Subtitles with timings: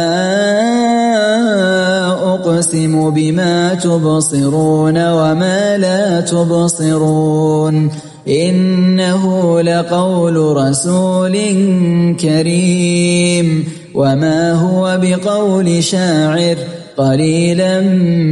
[2.34, 7.90] أقسم بما تبصرون وما لا تبصرون.
[8.28, 11.38] إنه لقول رسول
[12.20, 13.66] كريم.
[13.96, 16.58] وما هو بقول شاعر.
[17.00, 17.82] قليلا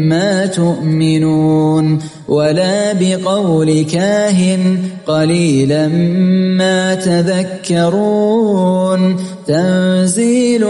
[0.09, 5.87] ما تؤمنون ولا بقول كاهن قليلا
[6.57, 6.95] ما
[7.75, 8.47] تذكرون
[9.47, 10.65] تنزيل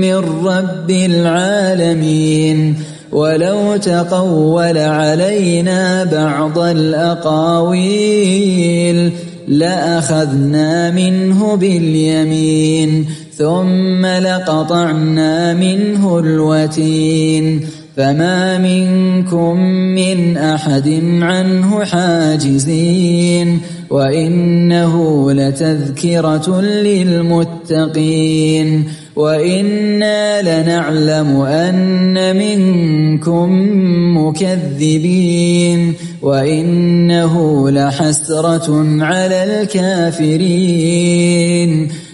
[0.00, 0.14] من
[0.44, 2.76] رب العالمين
[3.12, 8.02] ولو تقول علينا بعض الأقاويل
[9.48, 13.06] لأخذنا منه باليمين
[13.42, 17.60] ثم لقطعنا منه الوتين
[17.96, 19.56] فما منكم
[19.94, 23.60] من أحد عنه حاجزين
[23.90, 28.04] وإنه لتذكرة للمتقين
[29.16, 33.48] وإنا لنعلم أن منكم
[34.18, 41.22] مكذبين وإنه لحسرة على الكافرين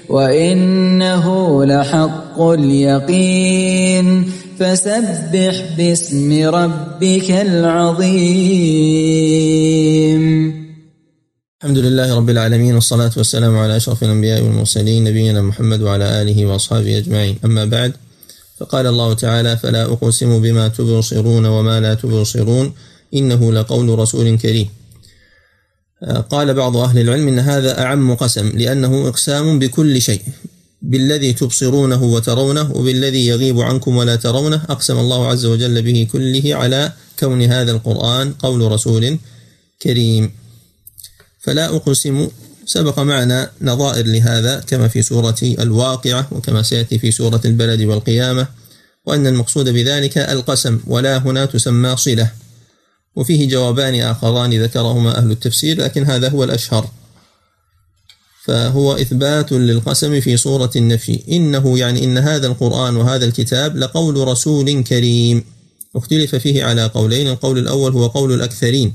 [0.08, 4.24] وإنه لحق اليقين.
[4.58, 8.58] فسبح باسم ربك العظيم.
[11.62, 16.98] الحمد لله رب العالمين والصلاة والسلام على أشرف الأنبياء والمرسلين نبينا محمد وعلى آله وأصحابه
[16.98, 17.38] أجمعين.
[17.44, 17.92] أما بعد
[18.60, 22.72] فقال الله تعالى فلا أقسم بما تبصرون وما لا تبصرون
[23.14, 24.77] إنه لقول رسول كريم.
[26.30, 30.22] قال بعض أهل العلم إن هذا أعم قسم لأنه إقسام بكل شيء.
[30.82, 36.92] بالذي تبصرونه وترونه وبالذي يغيب عنكم ولا ترونه أقسم الله عز وجل به كله على
[37.18, 39.18] كون هذا القرآن قول رسول
[39.82, 40.30] كريم.
[41.40, 42.28] فلا أقسم
[42.66, 48.46] سبق معنا نظائر لهذا كما في سورة الواقعة وكما سيأتي في سورة البلد والقيامة
[49.06, 52.30] وأن المقصود بذلك القسم ولا هنا تسمى صلة.
[53.18, 56.88] وفيه جوابان آخران ذكرهما أهل التفسير لكن هذا هو الأشهر.
[58.44, 61.22] فهو إثبات للقسم في صورة النفي.
[61.28, 65.44] إنه يعني إن هذا القرآن وهذا الكتاب لقول رسول كريم.
[65.96, 68.92] اختلف فيه على قولين القول الأول هو قول الأكثرين.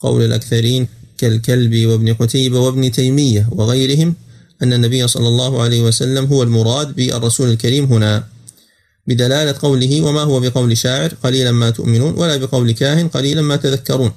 [0.00, 0.88] قول الأكثرين
[1.18, 4.14] كالكلب وابن قتيبة وابن تيمية وغيرهم
[4.62, 8.24] أن النبي صلى الله عليه وسلم هو المراد بالرسول الكريم هنا.
[9.08, 14.12] بدلالة قوله وما هو بقول شاعر قليلا ما تؤمنون ولا بقول كاهن قليلا ما تذكرون.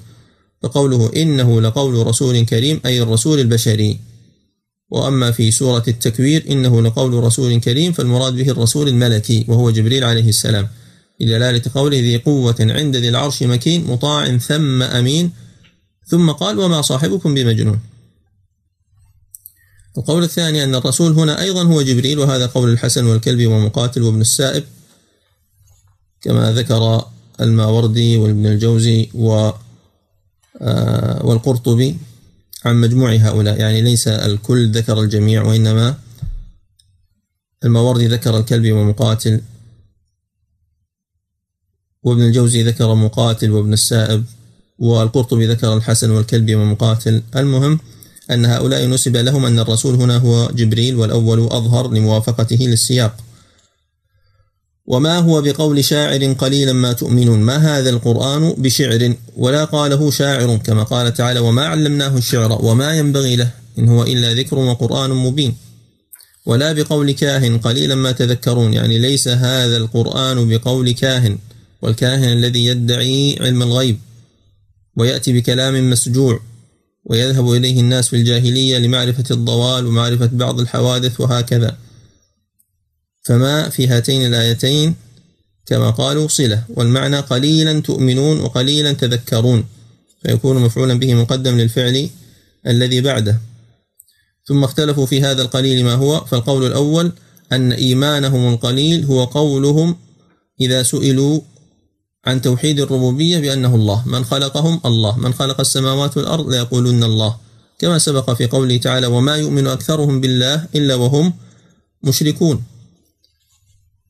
[0.64, 4.00] فقوله إنه لقول رسول كريم أي الرسول البشري.
[4.90, 10.30] وأما في سورة التكوير إنه لقول رسول كريم فالمراد به الرسول الملكي وهو جبريل عليه
[10.30, 10.68] السلام.
[11.20, 15.32] بدلالة قوله ذي قوة عند ذي العرش مكين مطاع ثم أمين.
[16.08, 17.80] ثم قال وما صاحبكم بمجنون.
[19.98, 24.64] القول الثاني أن الرسول هنا أيضا هو جبريل وهذا قول الحسن والكلبي ومقاتل وابن السائب.
[26.22, 27.06] كما ذكر
[27.42, 29.52] الماوردي وابن الجوزي و
[30.62, 31.98] آه، والقرطبي
[32.66, 33.60] عن مجموع هؤلاء.
[33.60, 35.98] يعني ليس الكل ذكر الجميع وإنما
[37.64, 39.42] الماوردي ذكر الكلبي ومقاتل
[42.04, 44.24] وابن الجوزي ذكر مقاتل وابن السائب
[44.80, 47.24] والقرطبي ذكر الحسن والكلبي ومقاتل.
[47.36, 47.80] المهم
[48.32, 53.18] أن هؤلاء نسب لهم أن الرسول هنا هو جبريل والأول أظهر لموافقته للسياق.
[54.86, 60.84] وما هو بقول شاعر قليلا ما تؤمنون؟ ما هذا القرآن بشعر ولا قاله شاعر كما
[60.84, 65.56] قال تعالى وما علمناه الشعر وما ينبغي له إن هو إلا ذكر وقرآن مبين.
[66.46, 71.38] ولا بقول كاهن قليلا ما تذكرون يعني ليس هذا القرآن بقول كاهن
[71.82, 74.00] والكاهن الذي يدعي علم الغيب
[74.98, 76.40] ويأتي بكلام مسجوع
[77.06, 81.78] ويذهب إليه الناس في الجاهلية لمعرفة الضوال ومعرفة بعض الحوادث وهكذا.
[83.22, 84.96] فما في هاتين الآيتين؟
[85.66, 86.64] كما قالوا صلة.
[86.70, 89.66] والمعنى قليلا تؤمنون وقليلا تذكرون.
[90.24, 92.10] فيكون مفعولا به مقدم للفعل
[92.68, 93.40] الذي بعده.
[94.46, 96.26] ثم اختلفوا في هذا القليل ما هو.
[96.26, 97.12] فالقول الأول
[97.52, 99.96] أن إيمانهم القليل هو قولهم
[100.62, 101.42] إذا سئلوا
[102.26, 104.08] عن توحيد الربوبية بأنه الله.
[104.08, 105.18] من خلقهم؟ الله.
[105.18, 107.36] من خلق السماوات والأرض؟ ليقولون الله.
[107.80, 111.34] كما سبق في قوله تعالى وما يؤمن أكثرهم بالله إلا وهم
[112.04, 112.64] مشركون.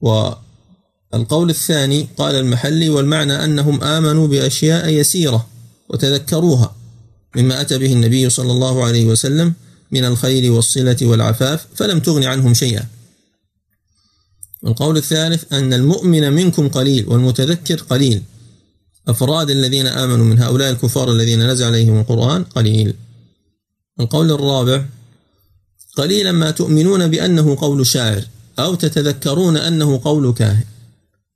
[0.02, 5.48] والقول الثاني قال المحلي والمعنى أنهم آمنوا بأشياء يسيرة
[5.90, 6.76] وتذكروها
[7.36, 9.54] مما أتى به النبي صلى الله عليه وسلم
[9.92, 12.86] من الخير والصلة والعفاف فلم تغن عنهم شيئا.
[14.64, 18.24] والقول الثالث أن المؤمن منكم قليل والمتذكر قليل.
[19.08, 22.94] أفراد الذين آمنوا من هؤلاء الكفار الذين نزل عليهم القرآن قليل.
[24.00, 24.86] القول الرابع
[25.98, 28.26] قليلا ما تؤمنون بأنه قول شاعر.
[28.60, 30.64] أو تتذكرون أنه قول كاهن.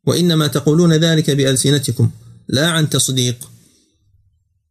[0.08, 2.12] وإنما تقولون ذلك بألسنتكم
[2.48, 3.50] لا عن تصديق.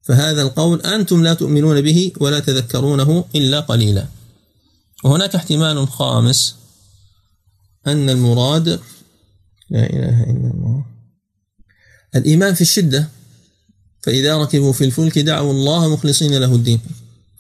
[0.03, 4.07] فهذا القول أنتم لا تؤمنون به ولا تذكرونه إلا قليلا.
[5.05, 6.55] وهناك احتمال خامس
[7.87, 8.69] أن المراد
[9.71, 10.85] لا إله إلا الله
[12.17, 13.09] الإيمان في الشدة.
[14.03, 16.81] فإذا ركبوا في الفلك دعوا الله مخلصين له الدين.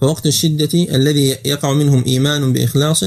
[0.00, 3.04] فوقت الشدة الذي يقع منهم إيمان بإخلاص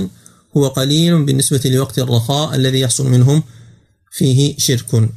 [0.57, 3.43] هو قليل بالنسبة لوقت الرخاء الذي يحصل منهم
[4.11, 5.09] فيه شرك.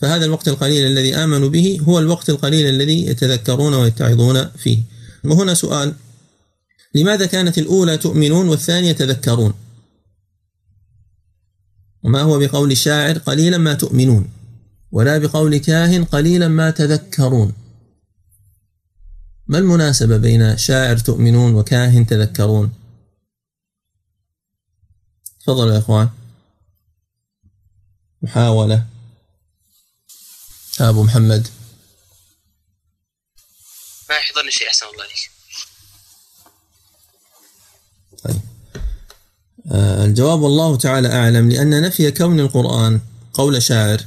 [0.00, 4.78] فهذا الوقت القليل الذي آمنوا به هو الوقت القليل الذي يتذكرون ويتعظون فيه.
[5.24, 5.94] وهنا سؤال
[6.94, 9.54] لماذا كانت الأولى تؤمنون والثانية تذكرون؟
[12.04, 14.28] وما هو بقول الشاعر قليلا ما تؤمنون
[14.92, 17.52] ولا بقول كاهن قليلا ما تذكرون؟
[19.48, 22.70] ما المناسبة بين شاعر تؤمنون وكاهن تذكرون؟
[25.46, 26.08] تفضلوا يا إخوان.
[28.22, 28.86] محاولة.
[30.80, 31.48] أبو محمد.
[34.08, 35.30] ما يحضرني شيء أحسن الله عليك.
[38.24, 38.40] طيب.
[39.72, 43.00] آه الجواب والله تعالى أعلم لأن نفي كون القرآن
[43.34, 44.00] قول شاعر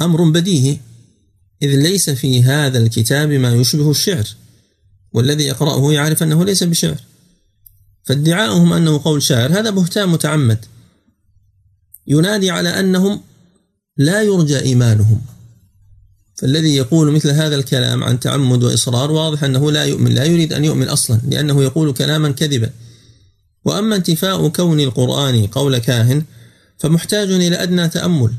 [0.00, 0.80] أمر بديهي
[1.62, 4.28] إذ ليس في هذا الكتاب ما يشبه الشعر
[5.12, 7.00] والذي يقرأه يعرف أنه ليس بشعر.
[8.04, 10.73] فادعاؤهم أنه قول شاعر هذا بهتان متعمد.
[12.06, 13.20] ينادي على أنهم
[13.96, 15.20] لا يرجى إيمانهم.
[16.36, 20.64] فالذي يقول مثل هذا الكلام عن تعمد وإصرار واضح أنه لا يؤمن لا يريد أن
[20.64, 22.70] يؤمن أصلا لأنه يقول كلاما كذبا.
[23.64, 26.22] وأما انتفاء كون القرآن قول كاهن
[26.78, 28.32] فمحتاج إلى أدنى تأمل.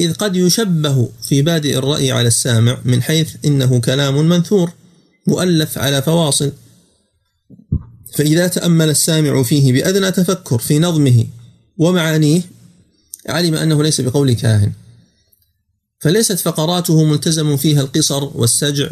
[0.00, 4.72] إذ قد يشبه في بادئ الرأي على السامع من حيث إنه كلام منثور
[5.26, 6.52] مؤلف على فواصل.
[8.14, 11.26] فإذا تأمل السامع فيه بأدنى تفكر في نظمه
[11.78, 12.55] ومعانيه
[13.28, 14.72] علم أنه ليس بقول كاهن.
[16.00, 18.90] فليست فقراته ملتزم فيها القصر والسجع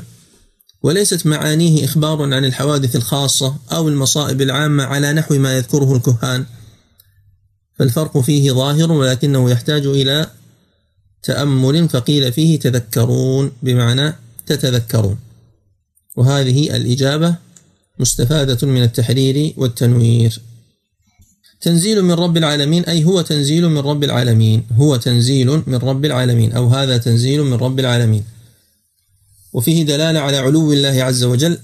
[0.83, 6.47] وليست معانيه إخبار عن الحوادث الخاصة أو المصائب العامة على نحو ما يذكره الكهان.
[7.79, 10.31] فالفرق فيه ظاهر ولكنه يحتاج إلى
[11.23, 14.15] تأمل فقيل فيه تذكرون بمعنى
[14.47, 15.19] تتذكرون.
[16.17, 17.37] وهذه الإجابة
[17.99, 20.41] مستفادة من التحرير والتنوير.
[21.65, 26.53] تنزيل من رب العالمين أي هو تنزيل من رب العالمين هو تنزيل من رب العالمين
[26.53, 28.25] أو هذا تنزيل من رب العالمين.
[29.53, 31.59] وفيه دلالة على علو الله عز وجل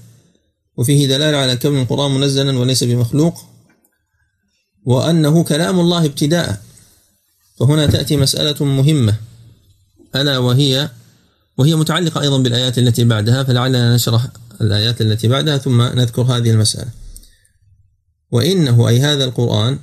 [0.77, 3.45] وفيه دلالة على كون القرآن منزلا وليس بمخلوق
[4.85, 6.61] وأنه كلام الله ابتداء.
[7.59, 9.15] فهنا تأتي مسألة مهمة.
[10.15, 10.89] ألا وهي
[11.57, 14.27] وهي متعلقة أيضا بالآيات التي بعدها فلعلنا نشرح
[14.61, 16.89] الآيات التي بعدها ثم نذكر هذه المسألة.
[18.31, 19.79] وإنه أي هذا القرآن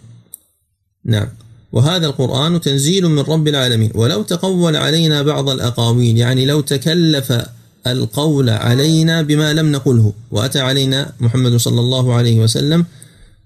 [1.09, 1.29] نعم.
[1.73, 3.91] وهذا القرآن تنزيل من رب العالمين.
[3.95, 7.33] ولو تقول علينا بعض الأقاويل يعني لو تكلف
[7.87, 12.85] القول علينا بما لم نقله وأتى علينا محمد صلى الله عليه وسلم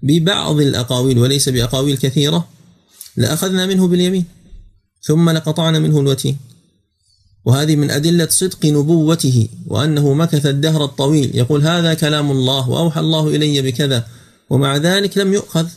[0.03, 2.47] ببعض الأقاويل وليس بأقاويل كثيرة
[3.17, 4.25] لأخذنا منه باليمين
[5.01, 6.37] ثم لقطعنا منه الوتين.
[7.45, 11.31] وهذه من أدلة صدق نبوته وأنه مكث الدهر الطويل.
[11.33, 14.07] يقول هذا كلام الله وأوحى الله إلي بكذا
[14.49, 15.67] ومع ذلك لم يؤخذ.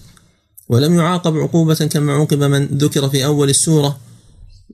[0.68, 3.98] ولم يعاقب عقوبة كما عوقب من ذكر في أول السورة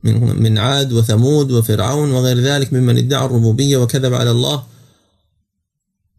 [0.04, 4.64] من من عاد وثمود وفرعون وغير ذلك ممن ادعى الربوبية وكذب على الله.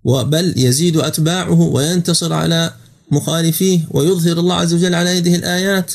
[0.03, 2.73] وبل يزيد أتباعه وينتصر على
[3.11, 5.93] مخالفيه ويظهر الله عز وجل على يده الآيات.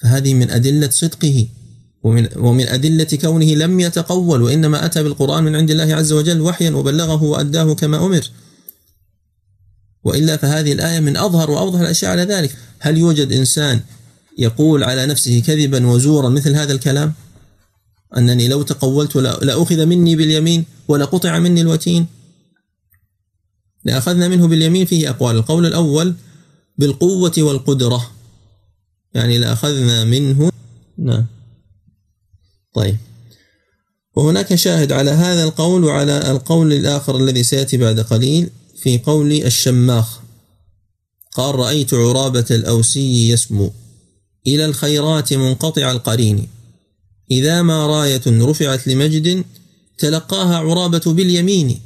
[0.00, 1.48] فهذه من أدلة صدقه
[2.02, 6.70] ومن ومن أدلة كونه لم يتقول وإنما أتى بالقرآن من عند الله عز وجل وحيا
[6.70, 8.30] وبلغه وأداه كما أمر.
[10.04, 12.56] وإلا فهذه الآية من أظهر وأوضح الأشياء على ذلك.
[12.78, 13.80] هل يوجد إنسان
[14.38, 17.12] يقول على نفسه كذبا وزورا مثل هذا الكلام؟
[18.16, 22.06] أنني لو تقولت لأخذ مني باليمين ولقطع مني الوتين.
[23.84, 25.36] لأخذنا منه باليمين فيه أقوال.
[25.36, 26.14] القول الأول
[26.78, 28.10] بالقوة والقدرة.
[29.14, 30.52] يعني لأخذنا منه
[30.98, 31.26] نعم.
[32.74, 32.96] طيب.
[34.16, 38.50] وهناك شاهد على هذا القول وعلى القول الآخر الذي سيأتي بعد قليل.
[38.82, 40.20] في قول الشماخ
[41.34, 43.72] قال رأيت عرابة الأوسي يسمو.
[44.46, 46.48] إلى الخيرات منقطع القرين.
[47.30, 49.44] إذا ما راية رفعت لمجد
[49.98, 51.80] تلقاها عرابة باليمين.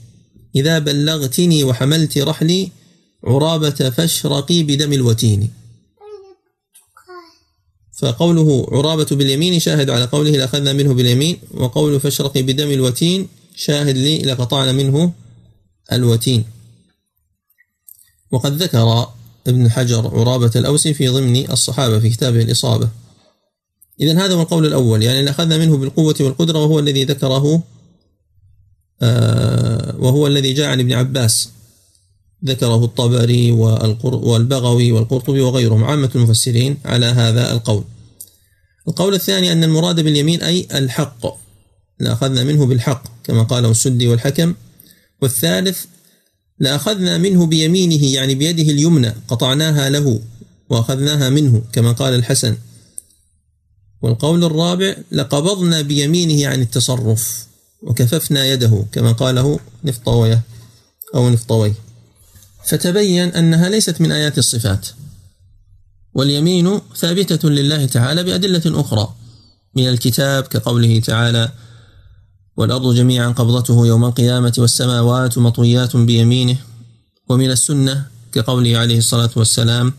[0.57, 2.71] إذا بلغتني وحملت رحلي
[3.25, 5.51] عرابة فاشرقي بدم الوتين.
[7.99, 11.39] فقوله عرابة باليمين شاهد على قوله لأخذنا منه باليمين.
[11.55, 13.29] وقول فاشرقي بدم الوتين.
[13.57, 15.13] شاهد لي لقطعنا منه
[15.93, 16.56] الوتين.
[18.37, 19.09] وقد ذكر
[19.47, 22.89] ابن حجر عرابة الأوسي في ضمن الصحابة في كتابه الإصابة.
[24.01, 27.63] إذا هذا هو القول الأول يعني أخذنا منه بالقوة والقدرة وهو الذي ذكره
[29.03, 31.49] آه، وهو الذي جاء عن ابن عباس.
[32.45, 33.53] ذكره الطبري
[34.03, 37.85] والبغوي والقرطبي وغيرهم عامة المفسرين على هذا القول.
[38.89, 41.27] القول الثاني أن المراد باليمين أي الحق
[42.01, 44.55] لأخذنا منه بالحق كما قاله السدي والحكم.
[45.23, 45.85] والثالث
[46.59, 50.21] لأخذنا منه بيمينه يعني بيده اليمنى قطعناها له
[50.71, 52.57] وأخذناها منه كما قال الحسن.
[54.03, 57.47] والقول الرابع لقبضنا بيمينه عن التصرف
[57.83, 60.43] وكففنا يده كما قاله نفطوية
[61.15, 61.75] أو نفطوي.
[62.65, 64.87] فتبين أنها ليست من آيات الصفات.
[66.15, 69.15] واليمين ثابتة لله تعالى بأدلة أخرى
[69.75, 71.53] من الكتاب كقوله تعالى
[72.57, 76.57] والأرض جميعا قبضته يوم القيامة والسماوات مطويات بيمينه.
[77.29, 79.93] ومن السنة كقوله عليه الصلاة والسلام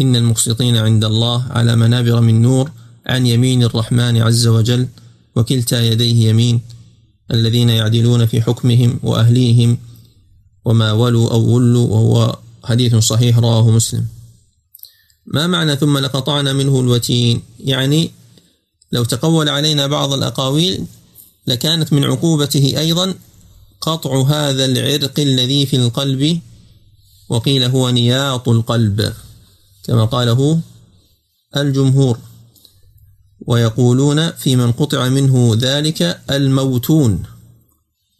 [0.00, 2.70] إن المقسطين عند الله على منابر من نور
[3.06, 4.88] عن يمين الرحمن عز وجل
[5.36, 6.60] وكلتا يديه يمين.
[7.30, 9.78] الذين يعدلون في حكمهم وأهليهم
[10.64, 14.06] وما ولوا أو ولوا وهو حديث صحيح رواه مسلم.
[15.26, 18.10] ما معنى ثم لقطعنا منه الوتين؟ يعني
[18.92, 20.86] لو تقول علينا بعض الأقاويل
[21.50, 23.14] لكانت من عقوبته أيضا
[23.80, 26.40] قطع هذا العرق الذي في القلب
[27.28, 29.12] وقيل هو نياط القلب
[29.84, 30.60] كما قاله
[31.56, 32.18] الجمهور.
[33.46, 37.22] ويقولون في من قطع منه ذلك الموتون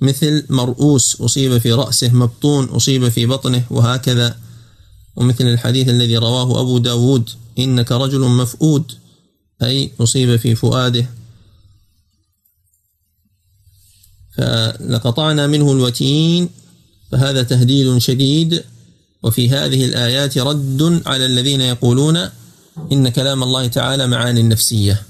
[0.00, 4.36] مثل مرؤوس أصيب في رأسه مبطون أصيب في بطنه وهكذا.
[5.16, 8.92] ومثل الحديث الذي رواه أبو داود إنك رجل مفؤود
[9.62, 11.19] أي أصيب في فؤاده.
[14.40, 16.48] فلقطعنا منه الوتين
[17.12, 18.64] فهذا تهديد شديد
[19.22, 22.28] وفي هذه الآيات رد على الذين يقولون
[22.92, 25.02] إن كلام الله تعالى معاني نفسية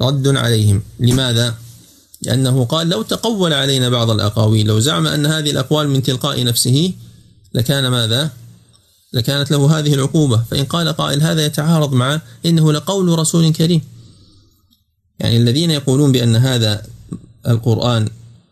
[0.00, 1.54] رد عليهم لماذا؟
[2.22, 6.92] لأنه قال لو تقول علينا بعض الأقاويل لو زعم أن هذه الأقوال من تلقاء نفسه
[7.54, 8.30] لكان ماذا؟
[9.12, 13.80] لكانت له هذه العقوبة فإن قال قائل هذا يتعارض مع إنه لقول رسول كريم
[15.18, 16.82] يعني الذين يقولون بأن هذا
[17.48, 18.08] القرآن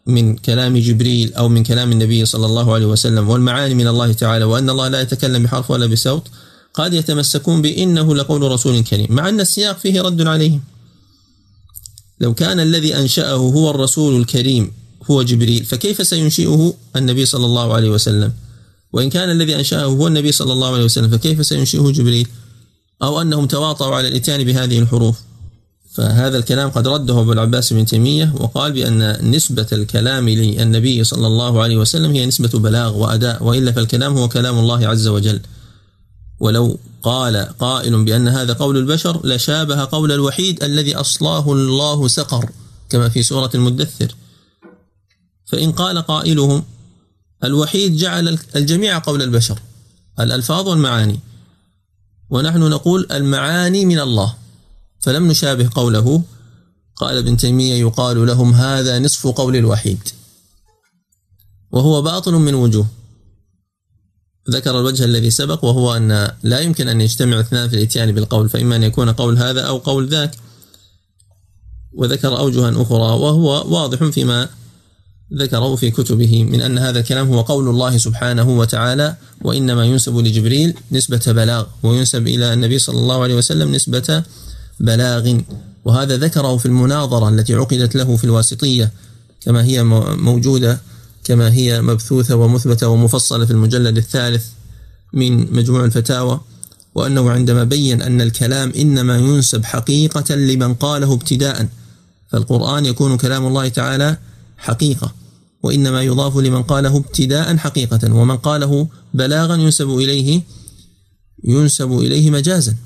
[0.06, 4.44] من كلام جبريل أو من كلام النبي صلى الله عليه وسلم والمعاني من الله تعالى
[4.44, 6.28] وأن الله لا يتكلم بحرف ولا بصوت
[6.74, 10.60] قد يتمسكون بإنه لقول رسول كريم مع أن السياق فيه رد عليهم.
[12.20, 14.72] لو كان الذي أنشأه هو الرسول الكريم
[15.10, 18.32] هو جبريل فكيف سينشئه النبي صلى الله عليه وسلم؟
[18.92, 22.28] وإن كان الذي أنشأه هو النبي صلى الله عليه وسلم فكيف سينشئه جبريل؟
[23.02, 25.16] أو أنهم تواطؤوا على الإتيان بهذه الحروف؟
[25.92, 31.62] فهذا الكلام قد رده أبو العباس بن تيمية وقال بأن نسبة الكلام للنبي صلى الله
[31.62, 35.40] عليه وسلم هي نسبة بلاغ وأداء وإلا فالكلام هو كلام الله عز وجل.
[36.40, 42.50] ولو قال قائل بأن هذا قول البشر لشابه قول الوحيد الذي أصلاه الله سقر
[42.88, 44.14] كما في سورة المدثر.
[45.46, 46.64] فإن قال قائلهم
[47.44, 49.58] الوحيد جعل الجميع قول البشر
[50.20, 51.20] الألفاظ والمعاني.
[52.30, 54.39] ونحن نقول المعاني من الله.
[55.00, 56.22] فلم نشابه قوله.
[56.96, 60.08] قال ابن تيمية يقال لهم هذا نصف قول الوحيد.
[61.72, 62.86] وهو باطل من وجوه.
[64.50, 68.76] ذكر الوجه الذي سبق وهو أن لا يمكن أن يجتمع اثنان في الإتيان بالقول فإما
[68.76, 70.36] أن يكون قول هذا أو قول ذاك.
[71.92, 74.48] وذكر أوجها أخرى وهو واضح فيما
[75.34, 80.74] ذكره في كتبه من أن هذا الكلام هو قول الله سبحانه وتعالى وإنما ينسب لجبريل
[80.92, 84.22] نسبة بلاغ وينسب إلى النبي صلى الله عليه وسلم نسبة
[84.80, 85.40] بلاغ.
[85.84, 88.92] وهذا ذكره في المناظرة التي عقدت له في الواسطية
[89.40, 89.82] كما هي
[90.14, 90.80] موجودة
[91.24, 94.46] كما هي مبثوثة ومثبتة ومفصلة في المجلد الثالث
[95.12, 96.40] من مجموع الفتاوى.
[96.94, 101.68] وأنه عندما بين أن الكلام إنما ينسب حقيقة لمن قاله ابتداء
[102.28, 104.16] فالقرآن يكون كلام الله تعالى
[104.56, 105.14] حقيقة.
[105.62, 110.42] وإنما يضاف لمن قاله ابتداء حقيقة ومن قاله بلاغا ينسب إليه
[111.44, 112.76] ينسب إليه مجازا.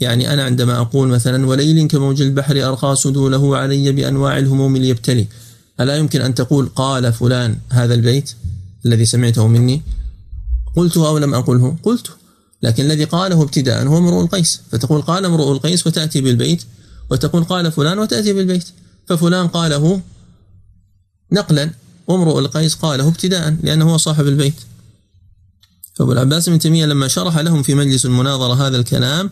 [0.00, 5.26] يعني أنا عندما أقول مثلا وليل كموج البحر أرخى سدوله علي بأنواع الهموم ليبتلي.
[5.80, 8.34] ألا يمكن أن تقول قال فلان هذا البيت
[8.86, 9.82] الذي سمعته مني؟
[10.76, 12.10] قلته أو لم أقله؟ قلته
[12.62, 14.60] لكن الذي قاله ابتداء هو امرؤ القيس.
[14.72, 16.64] فتقول قال امرؤ القيس وتأتي بالبيت.
[17.10, 18.64] وتقول قال فلان وتأتي بالبيت.
[19.06, 20.00] ففلان قاله
[21.32, 21.70] نقلا
[22.08, 24.54] وامرؤ القيس قاله ابتداء لأنه هو صاحب البيت.
[25.94, 29.30] فأبو العباس بن تيمية لما شرح لهم في مجلس المناظرة هذا الكلام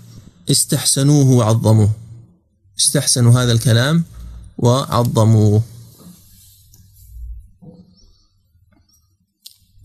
[0.51, 1.91] استحسنوه وعظموه.
[2.79, 4.05] استحسنوا هذا الكلام
[4.59, 5.63] وعظموه.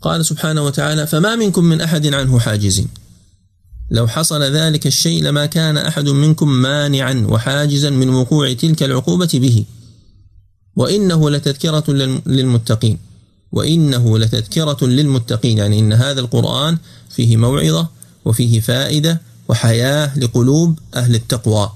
[0.02, 2.88] قال سبحانه وتعالى فما منكم من أحد عنه حاجزين.
[3.92, 9.66] لو حصل ذلك الشيء لما كان أحد منكم مانعا وحاجزا من وقوع تلك العقوبة به.
[10.76, 11.92] وإنه لتذكرة
[12.26, 12.98] للمتقين.
[13.52, 15.58] وإنه لتذكرة للمتقين.
[15.58, 16.78] يعني إن هذا القرآن
[17.10, 17.88] فيه موعظة
[18.26, 21.74] وفيه فائدة وحياة لقلوب أهل التقوى.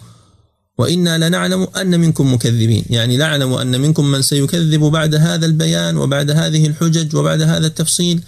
[0.78, 2.86] وإنا لنعلم أن منكم مكذبين.
[2.90, 8.24] يعني نعلم أن منكم من سيكذب بعد هذا البيان وبعد هذه الحجج وبعد هذا التفصيل.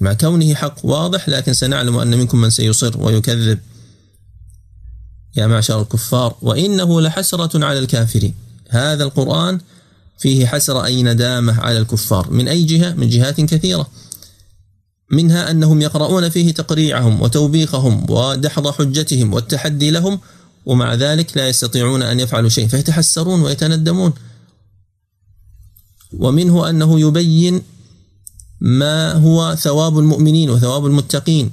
[0.00, 3.58] مع كونه حق واضح لكن سنعلم أن منكم من سيصر ويكذب.
[5.36, 8.34] يا معشر الكفار وإنه لحسرة على الكافرين.
[8.68, 9.60] هذا القرآن
[10.18, 12.30] فيه حسرة أي ندامة على الكفار.
[12.30, 13.86] من أي جهة؟ من جهات كثيرة.
[15.10, 20.20] منها أنهم يقرؤون فيه تقريعهم وتوبيخهم ودحض حجتهم والتحدي لهم
[20.66, 24.12] ومع ذلك لا يستطيعون أن يفعلوا شيء فيتحسرون ويتندمون.
[26.12, 27.62] ومنه أنه يبين
[28.60, 31.50] ما هو ثواب المؤمنين وثواب المتقين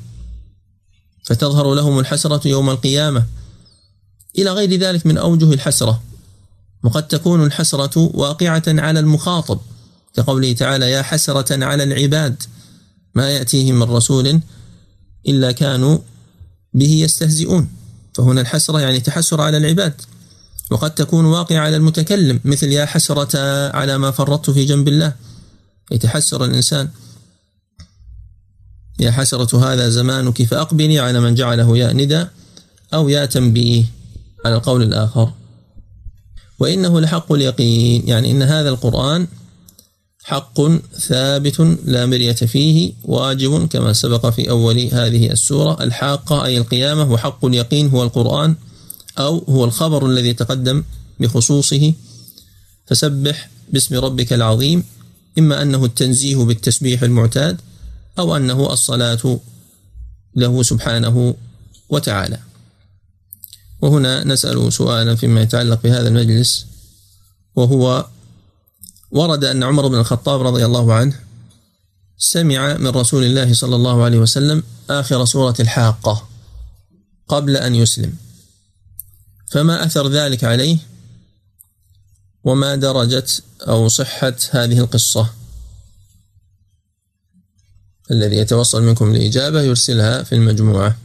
[1.23, 3.25] فتظهر لهم الحسرة يوم القيامة.
[4.37, 6.01] إلى غير ذلك من أوجه الحسرة
[6.83, 9.59] وقد تكون الحسرة واقعة على المخاطب
[10.15, 12.43] كقوله تعالى يا حسرة على العباد
[13.15, 14.41] ما يأتيهم من رسول
[15.27, 15.97] إلا كانوا
[16.73, 17.69] به يستهزئون.
[18.13, 20.01] فهنا الحسرة يعني تحسر على العباد.
[20.71, 23.37] وقد تكون واقعة على المتكلم مثل يا حسرة
[23.75, 25.13] على ما فرطت في جنب الله.
[25.91, 26.89] يتحسر الإنسان.
[28.99, 32.25] يا حسرة هذا زمانك فأقبلي على من جعله يا ندى
[32.93, 33.85] أو يا تنبيه.
[34.45, 35.33] على القول الآخر.
[36.59, 38.07] وإنه لحق اليقين.
[38.07, 39.27] يعني إن هذا القرآن
[40.23, 40.61] حق
[40.99, 47.45] ثابت لا مرية فيه واجب كما سبق في أول هذه السورة الحاقة أي القيامة وحق
[47.45, 48.55] اليقين هو القرآن
[49.17, 50.83] أو هو الخبر الذي تقدم
[51.19, 51.93] بخصوصه.
[52.85, 54.83] فسبح باسم ربك العظيم
[55.39, 57.61] إما أنه التنزيه بالتسبيح المعتاد
[58.19, 59.39] أو أنه الصلاة
[60.35, 61.35] له سبحانه
[61.89, 62.39] وتعالى.
[63.81, 66.65] وهنا نسأل سؤالا فيما يتعلق بهذا المجلس
[67.55, 68.07] وهو
[69.13, 71.19] ورد أن عمر بن الخطاب رضي الله عنه
[72.17, 76.27] سمع من رسول الله صلى الله عليه وسلم آخر سورة الحاقة
[77.27, 78.15] قبل أن يسلم.
[79.51, 80.77] فما أثر ذلك عليه؟
[82.43, 83.25] وما درجة
[83.61, 85.29] أو صحة هذه القصة؟
[88.11, 90.97] الذي يتوصل منكم لإجابة يرسلها في المجموعة.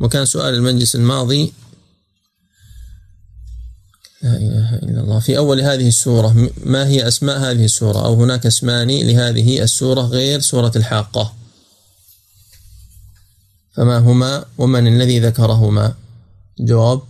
[0.00, 1.52] وكان سؤال المجلس الماضي
[4.26, 5.18] لا إله إلا الله.
[5.20, 10.40] في أول هذه السورة ما هي أسماء هذه السورة؟ أو هناك اسمان لهذه السورة غير
[10.40, 11.34] سورة الحاقة.
[13.76, 15.94] فما هما؟ ومن الذي ذكرهما؟
[16.58, 17.02] جواب؟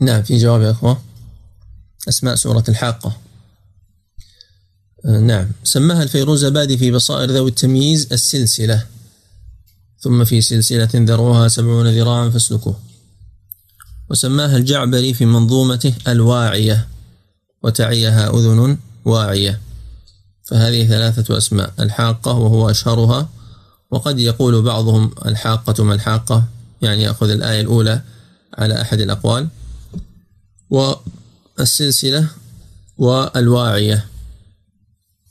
[0.00, 1.02] نعم في جواب يا أخوة.
[2.08, 3.16] أسماء سورة الحاقة.
[5.04, 5.52] آه، نعم.
[5.64, 8.86] سماها الفيروزبادي في بصائر ذوي التمييز السلسلة.
[10.00, 12.76] ثم في سلسلة ذروها سبعون ذراعا فاسلكوه.
[14.10, 16.88] وسماها الجعبري في منظومته الواعية
[17.62, 19.60] وتعيها أذن واعية.
[20.44, 23.28] فهذه ثلاثة أسماء الحاقة وهو أشهرها
[23.90, 26.44] وقد يقول بعضهم الحاقة ما الحاقة
[26.82, 28.00] يعني يأخذ الآية الأولى
[28.58, 29.48] على أحد الأقوال.
[30.70, 32.28] والسلسلة
[32.98, 34.06] والواعية.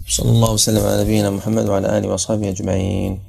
[0.10, 3.27] صلى الله وسلم على نبينا محمد وعلى آله وأصحابه أجمعين.